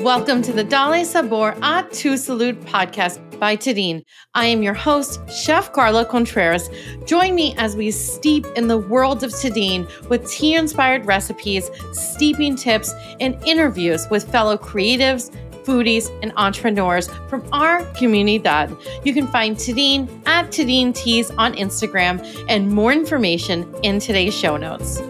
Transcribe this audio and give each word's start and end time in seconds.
Welcome 0.00 0.42
to 0.42 0.52
the 0.52 0.62
Dale 0.62 1.04
Sabor 1.04 1.56
a 1.60 1.84
Tu 1.90 2.12
Salud 2.12 2.54
podcast 2.62 3.18
by 3.40 3.56
Tadin. 3.56 4.04
I 4.32 4.46
am 4.46 4.62
your 4.62 4.72
host, 4.72 5.18
Chef 5.28 5.72
Carla 5.72 6.04
Contreras. 6.04 6.70
Join 7.04 7.34
me 7.34 7.56
as 7.58 7.74
we 7.74 7.90
steep 7.90 8.46
in 8.54 8.68
the 8.68 8.78
world 8.78 9.24
of 9.24 9.32
Tadin 9.32 9.88
with 10.08 10.30
tea 10.30 10.54
inspired 10.54 11.04
recipes, 11.04 11.68
steeping 11.92 12.54
tips, 12.54 12.94
and 13.18 13.36
interviews 13.44 14.06
with 14.08 14.30
fellow 14.30 14.56
creatives, 14.56 15.34
foodies, 15.64 16.16
and 16.22 16.32
entrepreneurs 16.36 17.08
from 17.28 17.44
our 17.52 17.80
comunidad. 17.94 18.80
You 19.04 19.12
can 19.12 19.26
find 19.26 19.56
Tadin 19.56 20.08
at 20.28 20.52
Tadin 20.52 20.94
Teas 20.94 21.32
on 21.32 21.54
Instagram 21.54 22.24
and 22.48 22.70
more 22.70 22.92
information 22.92 23.74
in 23.82 23.98
today's 23.98 24.32
show 24.32 24.56
notes. 24.56 25.00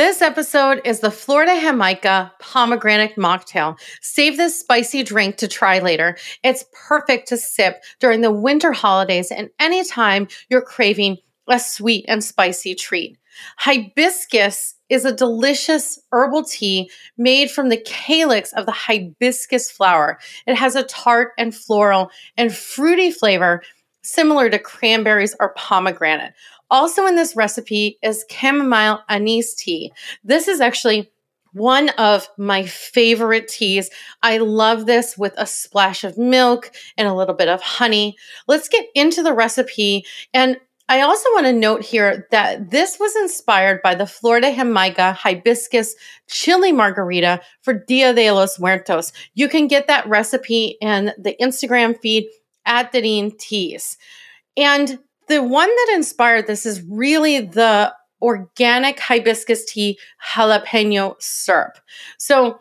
This 0.00 0.22
episode 0.22 0.80
is 0.86 1.00
the 1.00 1.10
Flor 1.10 1.44
de 1.44 1.60
Jamaica 1.60 2.32
pomegranate 2.38 3.16
mocktail. 3.16 3.78
Save 4.00 4.38
this 4.38 4.58
spicy 4.58 5.02
drink 5.02 5.36
to 5.36 5.46
try 5.46 5.78
later. 5.78 6.16
It's 6.42 6.64
perfect 6.72 7.28
to 7.28 7.36
sip 7.36 7.82
during 7.98 8.22
the 8.22 8.32
winter 8.32 8.72
holidays 8.72 9.30
and 9.30 9.50
anytime 9.58 10.28
you're 10.48 10.62
craving 10.62 11.18
a 11.50 11.58
sweet 11.60 12.06
and 12.08 12.24
spicy 12.24 12.74
treat. 12.74 13.18
Hibiscus 13.58 14.74
is 14.88 15.04
a 15.04 15.14
delicious 15.14 16.00
herbal 16.12 16.44
tea 16.44 16.90
made 17.18 17.50
from 17.50 17.68
the 17.68 17.82
calyx 17.84 18.54
of 18.54 18.64
the 18.64 18.72
hibiscus 18.72 19.70
flower. 19.70 20.18
It 20.46 20.54
has 20.54 20.76
a 20.76 20.84
tart 20.84 21.32
and 21.36 21.54
floral 21.54 22.10
and 22.38 22.56
fruity 22.56 23.10
flavor 23.10 23.62
similar 24.02 24.48
to 24.48 24.58
cranberries 24.58 25.36
or 25.40 25.52
pomegranate. 25.58 26.32
Also 26.70 27.06
in 27.06 27.16
this 27.16 27.36
recipe 27.36 27.98
is 28.02 28.24
chamomile 28.30 29.02
anise 29.08 29.54
tea. 29.54 29.92
This 30.22 30.48
is 30.48 30.60
actually 30.60 31.10
one 31.52 31.88
of 31.90 32.28
my 32.38 32.64
favorite 32.64 33.48
teas. 33.48 33.90
I 34.22 34.38
love 34.38 34.86
this 34.86 35.18
with 35.18 35.34
a 35.36 35.46
splash 35.46 36.04
of 36.04 36.16
milk 36.16 36.70
and 36.96 37.08
a 37.08 37.14
little 37.14 37.34
bit 37.34 37.48
of 37.48 37.60
honey. 37.60 38.16
Let's 38.46 38.68
get 38.68 38.86
into 38.94 39.22
the 39.22 39.32
recipe. 39.32 40.04
And 40.32 40.58
I 40.88 41.02
also 41.02 41.28
want 41.34 41.46
to 41.46 41.52
note 41.52 41.84
here 41.84 42.26
that 42.32 42.70
this 42.70 42.98
was 42.98 43.14
inspired 43.14 43.80
by 43.82 43.94
the 43.94 44.06
Flor 44.06 44.40
de 44.40 44.52
Jamaica 44.54 45.12
hibiscus 45.12 45.94
chili 46.28 46.72
margarita 46.72 47.40
for 47.62 47.74
Dia 47.74 48.12
de 48.12 48.32
los 48.32 48.58
Muertos. 48.58 49.12
You 49.34 49.48
can 49.48 49.68
get 49.68 49.86
that 49.86 50.08
recipe 50.08 50.76
in 50.80 51.12
the 51.16 51.36
Instagram 51.40 51.96
feed 52.00 52.26
at 52.66 52.92
Tadin 52.92 53.38
Teas. 53.38 53.98
And 54.56 54.98
the 55.30 55.42
one 55.42 55.68
that 55.68 55.92
inspired 55.94 56.46
this 56.48 56.66
is 56.66 56.82
really 56.82 57.40
the 57.40 57.94
organic 58.20 58.98
hibiscus 58.98 59.64
tea 59.64 59.96
jalapeno 60.34 61.14
syrup. 61.20 61.78
So 62.18 62.58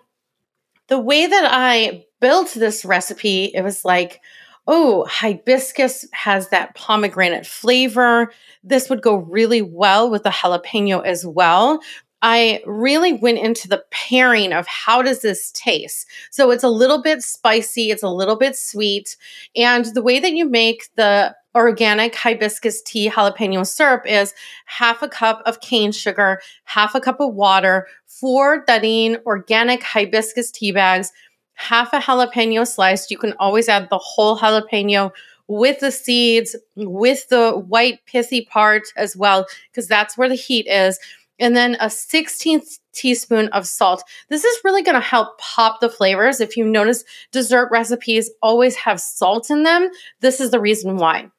the 0.88 1.00
way 1.00 1.26
that 1.26 1.50
I 1.52 2.06
built 2.22 2.54
this 2.54 2.86
recipe, 2.86 3.46
it 3.56 3.64
was 3.64 3.84
like, 3.84 4.22
oh, 4.68 5.04
hibiscus 5.06 6.06
has 6.14 6.50
that 6.50 6.76
pomegranate 6.76 7.48
flavor. 7.48 8.32
This 8.64 8.88
would 8.88 9.02
go 9.02 9.16
really 9.16 9.64
well 9.64 10.12
with 10.12 10.22
the 10.22 10.30
jalapeno 10.30 11.04
as 11.04 11.26
well. 11.26 11.82
I 12.22 12.62
really 12.66 13.14
went 13.14 13.40
into 13.40 13.68
the 13.68 13.84
pairing 13.92 14.52
of 14.52 14.68
how 14.68 15.02
does 15.02 15.22
this 15.22 15.52
taste. 15.54 16.08
So 16.32 16.52
it's 16.52 16.64
a 16.64 16.70
little 16.70 17.02
bit 17.02 17.22
spicy, 17.22 17.92
it's 17.92 18.04
a 18.04 18.10
little 18.10 18.36
bit 18.36 18.58
sweet, 18.58 19.16
and 19.56 19.86
the 19.86 20.04
way 20.04 20.20
that 20.20 20.34
you 20.34 20.50
make 20.50 20.90
the 20.96 21.36
organic 21.56 22.16
hibiscus 22.16 22.82
tea 22.84 23.10
jalapeno 23.10 23.66
syrup 23.66 24.04
is 24.06 24.34
half 24.66 25.02
a 25.02 25.08
cup 25.08 25.42
of 25.46 25.62
cane 25.62 25.92
sugar, 25.92 26.42
half 26.66 26.94
a 26.94 27.02
cup 27.02 27.20
of 27.20 27.34
water, 27.34 27.88
four 28.06 28.66
Tadin 28.66 29.18
organic 29.26 29.82
hibiscus 29.82 30.52
tea 30.52 30.72
bags, 30.72 31.12
half 31.54 31.92
a 31.94 32.00
jalapeno 32.00 32.68
sliced. 32.68 33.12
You 33.12 33.18
can 33.18 33.34
always 33.40 33.68
add 33.68 33.90
the 33.90 33.98
whole 33.98 34.38
jalapeno 34.38 35.12
with 35.48 35.80
the 35.80 35.92
seeds, 35.92 36.56
with 36.76 37.28
the 37.30 37.54
white 37.54 38.06
pithy 38.06 38.46
part 38.46 38.84
as 38.96 39.18
well, 39.18 39.48
because 39.72 39.88
that's 39.88 40.16
where 40.16 40.30
the 40.30 40.36
heat 40.36 40.68
is. 40.68 41.00
And 41.40 41.56
then 41.56 41.76
a 41.76 41.86
16th 41.86 42.80
teaspoon 42.94 43.48
of 43.50 43.68
salt. 43.68 44.04
This 44.30 44.44
is 44.44 44.62
really 44.64 44.84
going 44.84 44.96
to 44.96 45.02
help 45.02 45.40
pop 45.40 45.80
the 45.80 45.90
flavors. 45.90 46.42
If 46.42 46.58
you 46.58 46.66
notice, 46.66 47.04
dessert 47.32 47.70
recipes 47.72 48.30
always 48.42 48.76
have 48.76 49.00
salt 49.00 49.50
in 49.50 49.64
them. 49.64 49.90
This 50.20 50.40
is 50.40 50.52
the 50.52 50.60
reason 50.60 50.98
why. 50.98 51.30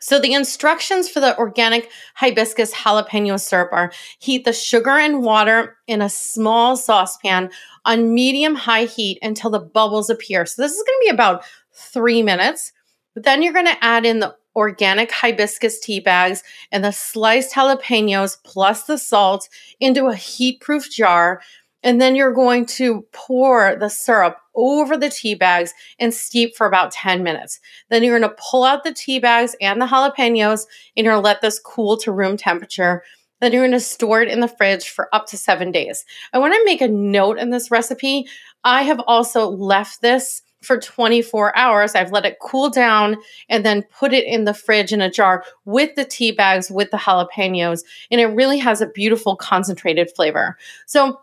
So 0.00 0.20
the 0.20 0.32
instructions 0.32 1.08
for 1.08 1.18
the 1.18 1.36
organic 1.38 1.90
hibiscus 2.14 2.72
jalapeno 2.72 3.40
syrup 3.40 3.70
are 3.72 3.92
heat 4.20 4.44
the 4.44 4.52
sugar 4.52 4.90
and 4.90 5.22
water 5.22 5.76
in 5.88 6.02
a 6.02 6.08
small 6.08 6.76
saucepan 6.76 7.50
on 7.84 8.14
medium 8.14 8.54
high 8.54 8.84
heat 8.84 9.18
until 9.22 9.50
the 9.50 9.58
bubbles 9.58 10.08
appear. 10.08 10.46
So 10.46 10.62
this 10.62 10.72
is 10.72 10.84
going 10.84 10.98
to 11.00 11.04
be 11.06 11.10
about 11.10 11.44
three 11.72 12.22
minutes. 12.22 12.72
But 13.14 13.24
then 13.24 13.42
you're 13.42 13.52
going 13.52 13.66
to 13.66 13.84
add 13.84 14.06
in 14.06 14.20
the 14.20 14.36
organic 14.58 15.12
hibiscus 15.12 15.78
tea 15.78 16.00
bags 16.00 16.42
and 16.72 16.84
the 16.84 16.90
sliced 16.90 17.54
jalapenos 17.54 18.36
plus 18.42 18.82
the 18.84 18.98
salt 18.98 19.48
into 19.78 20.06
a 20.06 20.16
heat 20.16 20.60
proof 20.60 20.90
jar. 20.90 21.40
And 21.84 22.00
then 22.00 22.16
you're 22.16 22.34
going 22.34 22.66
to 22.66 23.06
pour 23.12 23.76
the 23.76 23.88
syrup 23.88 24.38
over 24.56 24.96
the 24.96 25.10
tea 25.10 25.36
bags 25.36 25.72
and 26.00 26.12
steep 26.12 26.56
for 26.56 26.66
about 26.66 26.90
10 26.90 27.22
minutes. 27.22 27.60
Then 27.88 28.02
you're 28.02 28.18
going 28.18 28.28
to 28.28 28.36
pull 28.36 28.64
out 28.64 28.82
the 28.82 28.92
tea 28.92 29.20
bags 29.20 29.54
and 29.60 29.80
the 29.80 29.86
jalapenos 29.86 30.66
and 30.96 31.04
you're 31.04 31.14
going 31.14 31.22
to 31.22 31.24
let 31.24 31.40
this 31.40 31.60
cool 31.60 31.96
to 31.98 32.10
room 32.10 32.36
temperature. 32.36 33.04
Then 33.40 33.52
you're 33.52 33.62
going 33.62 33.70
to 33.70 33.80
store 33.80 34.20
it 34.22 34.28
in 34.28 34.40
the 34.40 34.48
fridge 34.48 34.88
for 34.88 35.08
up 35.14 35.26
to 35.26 35.36
seven 35.36 35.70
days. 35.70 36.04
I 36.32 36.38
want 36.38 36.52
to 36.54 36.64
make 36.64 36.80
a 36.80 36.88
note 36.88 37.38
in 37.38 37.50
this 37.50 37.70
recipe. 37.70 38.26
I 38.64 38.82
have 38.82 39.00
also 39.06 39.48
left 39.48 40.00
this 40.00 40.42
for 40.62 40.78
24 40.78 41.56
hours. 41.56 41.94
I've 41.94 42.12
let 42.12 42.24
it 42.24 42.38
cool 42.40 42.70
down 42.70 43.16
and 43.48 43.64
then 43.64 43.84
put 43.84 44.12
it 44.12 44.24
in 44.24 44.44
the 44.44 44.54
fridge 44.54 44.92
in 44.92 45.00
a 45.00 45.10
jar 45.10 45.44
with 45.64 45.94
the 45.94 46.04
tea 46.04 46.32
bags, 46.32 46.70
with 46.70 46.90
the 46.90 46.96
jalapenos, 46.96 47.84
and 48.10 48.20
it 48.20 48.26
really 48.26 48.58
has 48.58 48.80
a 48.80 48.86
beautiful 48.86 49.36
concentrated 49.36 50.10
flavor. 50.14 50.56
So, 50.86 51.20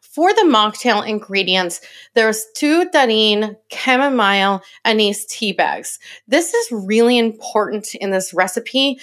for 0.00 0.32
the 0.32 0.48
mocktail 0.48 1.06
ingredients, 1.06 1.82
there's 2.14 2.46
two 2.54 2.88
Tadin 2.88 3.54
chamomile 3.70 4.62
anise 4.86 5.26
tea 5.26 5.52
bags. 5.52 5.98
This 6.26 6.54
is 6.54 6.72
really 6.72 7.18
important 7.18 7.94
in 7.96 8.12
this 8.12 8.32
recipe 8.32 8.98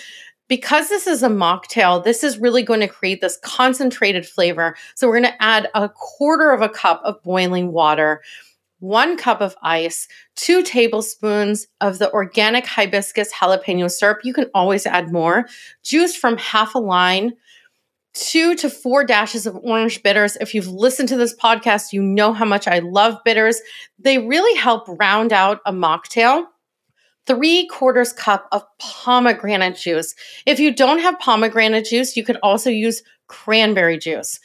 because 0.47 0.89
this 0.89 1.05
is 1.05 1.21
a 1.21 1.29
mocktail, 1.29 2.03
this 2.03 2.23
is 2.23 2.39
really 2.39 2.63
going 2.63 2.79
to 2.79 2.87
create 2.87 3.21
this 3.21 3.37
concentrated 3.43 4.25
flavor. 4.25 4.75
So 4.95 5.07
we're 5.07 5.19
going 5.19 5.31
to 5.31 5.43
add 5.43 5.69
a 5.75 5.87
quarter 5.87 6.51
of 6.51 6.61
a 6.61 6.69
cup 6.69 6.99
of 7.03 7.21
boiling 7.21 7.71
water 7.71 8.21
one 8.83 9.15
cup 9.15 9.39
of 9.39 9.55
ice, 9.63 10.09
two 10.35 10.61
tablespoons 10.61 11.67
of 11.79 11.99
the 11.99 12.11
organic 12.11 12.65
hibiscus 12.65 13.31
jalapeno 13.31 13.89
syrup. 13.89 14.19
You 14.25 14.33
can 14.33 14.49
always 14.53 14.85
add 14.85 15.09
more. 15.09 15.45
Juice 15.83 16.17
from 16.17 16.35
half 16.37 16.75
a 16.75 16.79
lime, 16.79 17.31
two 18.13 18.55
to 18.55 18.69
four 18.69 19.05
dashes 19.05 19.47
of 19.47 19.55
orange 19.63 20.03
bitters. 20.03 20.35
If 20.41 20.53
you've 20.53 20.67
listened 20.67 21.07
to 21.09 21.15
this 21.15 21.33
podcast, 21.33 21.93
you 21.93 22.01
know 22.01 22.33
how 22.33 22.43
much 22.43 22.67
I 22.67 22.79
love 22.79 23.15
bitters. 23.23 23.61
They 23.99 24.17
really 24.17 24.59
help 24.59 24.85
round 24.99 25.31
out 25.31 25.61
a 25.65 25.71
mocktail. 25.71 26.47
Three 27.25 27.67
quarters 27.67 28.11
cup 28.11 28.49
of 28.51 28.65
pomegranate 28.79 29.77
juice. 29.77 30.13
If 30.45 30.59
you 30.59 30.75
don't 30.75 30.99
have 30.99 31.17
pomegranate 31.19 31.85
juice, 31.85 32.17
you 32.17 32.25
could 32.25 32.37
also 32.43 32.69
use 32.69 33.01
cranberry 33.27 33.97
juice. 33.97 34.41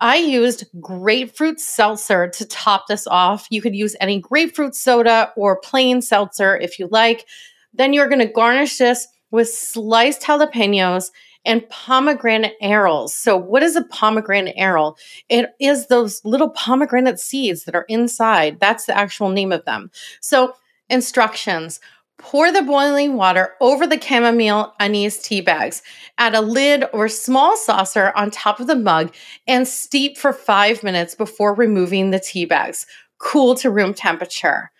I 0.00 0.16
used 0.16 0.64
grapefruit 0.80 1.60
seltzer 1.60 2.28
to 2.28 2.46
top 2.46 2.86
this 2.88 3.06
off. 3.06 3.46
You 3.50 3.62
could 3.62 3.74
use 3.74 3.96
any 4.00 4.20
grapefruit 4.20 4.74
soda 4.74 5.32
or 5.36 5.60
plain 5.60 6.02
seltzer 6.02 6.56
if 6.56 6.78
you 6.78 6.88
like. 6.90 7.26
Then 7.72 7.92
you're 7.92 8.08
going 8.08 8.26
to 8.26 8.32
garnish 8.32 8.78
this 8.78 9.06
with 9.30 9.48
sliced 9.48 10.22
jalapenos 10.22 11.10
and 11.44 11.68
pomegranate 11.68 12.54
arils. 12.62 13.10
So, 13.10 13.36
what 13.36 13.62
is 13.62 13.76
a 13.76 13.84
pomegranate 13.84 14.56
aril? 14.56 14.96
It 15.28 15.50
is 15.60 15.88
those 15.88 16.24
little 16.24 16.50
pomegranate 16.50 17.20
seeds 17.20 17.64
that 17.64 17.74
are 17.74 17.86
inside. 17.88 18.60
That's 18.60 18.86
the 18.86 18.96
actual 18.96 19.28
name 19.28 19.52
of 19.52 19.64
them. 19.64 19.90
So, 20.20 20.54
instructions 20.88 21.80
Pour 22.18 22.52
the 22.52 22.62
boiling 22.62 23.16
water 23.16 23.54
over 23.60 23.86
the 23.86 24.00
chamomile 24.00 24.72
anise 24.80 25.18
tea 25.18 25.40
bags. 25.40 25.82
Add 26.18 26.34
a 26.34 26.40
lid 26.40 26.84
or 26.92 27.08
small 27.08 27.56
saucer 27.56 28.12
on 28.14 28.30
top 28.30 28.60
of 28.60 28.66
the 28.66 28.76
mug 28.76 29.14
and 29.46 29.66
steep 29.66 30.16
for 30.16 30.32
five 30.32 30.82
minutes 30.82 31.14
before 31.14 31.54
removing 31.54 32.10
the 32.10 32.20
tea 32.20 32.44
bags. 32.44 32.86
Cool 33.18 33.54
to 33.56 33.70
room 33.70 33.94
temperature. 33.94 34.70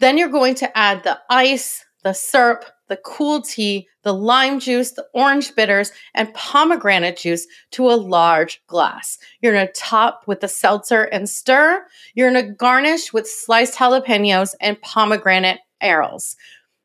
Then 0.00 0.18
you're 0.18 0.28
going 0.28 0.56
to 0.56 0.76
add 0.76 1.04
the 1.04 1.18
ice, 1.30 1.84
the 2.02 2.12
syrup, 2.12 2.64
the 2.88 2.96
cool 2.98 3.40
tea, 3.40 3.88
the 4.02 4.12
lime 4.12 4.60
juice, 4.60 4.90
the 4.90 5.06
orange 5.14 5.54
bitters, 5.54 5.90
and 6.14 6.34
pomegranate 6.34 7.16
juice 7.16 7.46
to 7.70 7.88
a 7.88 7.94
large 7.94 8.62
glass. 8.66 9.16
You're 9.40 9.54
going 9.54 9.66
to 9.66 9.72
top 9.72 10.24
with 10.26 10.40
the 10.40 10.48
seltzer 10.48 11.04
and 11.04 11.28
stir. 11.28 11.86
You're 12.14 12.30
going 12.30 12.46
to 12.46 12.52
garnish 12.52 13.12
with 13.12 13.28
sliced 13.28 13.78
jalapenos 13.78 14.54
and 14.60 14.80
pomegranate 14.82 15.60
arils. 15.82 16.36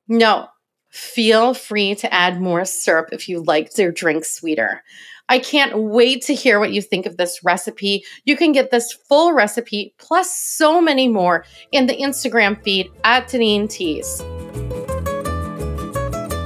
No, 0.09 0.49
Feel 0.89 1.53
free 1.53 1.93
to 1.95 2.11
add 2.11 2.41
more 2.41 2.65
syrup 2.65 3.09
if 3.11 3.29
you 3.29 3.43
like 3.43 3.77
your 3.77 3.91
drink 3.91 4.25
sweeter. 4.25 4.83
I 5.31 5.37
can't 5.37 5.77
wait 5.77 6.23
to 6.23 6.33
hear 6.33 6.59
what 6.59 6.73
you 6.73 6.81
think 6.81 7.05
of 7.05 7.17
this 7.17 7.43
recipe. 7.43 8.03
You 8.25 8.35
can 8.35 8.51
get 8.51 8.71
this 8.71 8.91
full 8.91 9.33
recipe 9.33 9.93
plus 9.99 10.35
so 10.35 10.81
many 10.81 11.07
more 11.07 11.45
in 11.71 11.85
the 11.85 11.95
Instagram 11.95 12.61
feed 12.63 12.89
at 13.03 13.27
Tadin 13.27 13.69
Teas. 13.69 14.23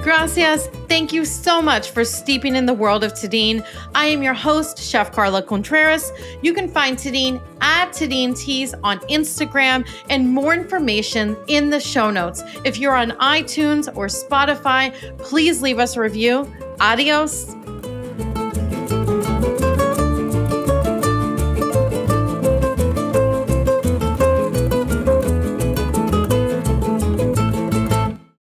Gracias. 0.03 0.67
Thank 0.89 1.13
you 1.13 1.23
so 1.23 1.61
much 1.61 1.91
for 1.91 2.03
steeping 2.03 2.57
in 2.57 2.65
the 2.65 2.73
world 2.73 3.05
of 3.05 3.13
Tadin. 3.13 3.65
I 3.95 4.07
am 4.07 4.21
your 4.21 4.33
host, 4.33 4.77
Chef 4.77 5.13
Carla 5.13 5.41
Contreras. 5.41 6.11
You 6.41 6.53
can 6.53 6.67
find 6.67 6.97
Tadin 6.97 7.41
at 7.61 7.91
Tadin 7.93 8.37
Teas 8.37 8.73
on 8.83 8.99
Instagram 9.07 9.87
and 10.09 10.29
more 10.29 10.53
information 10.53 11.37
in 11.47 11.69
the 11.69 11.79
show 11.79 12.11
notes. 12.11 12.43
If 12.65 12.77
you're 12.77 12.97
on 12.97 13.11
iTunes 13.11 13.87
or 13.95 14.07
Spotify, 14.07 14.93
please 15.19 15.61
leave 15.61 15.79
us 15.79 15.95
a 15.95 16.01
review. 16.01 16.51
Adios 16.81 17.55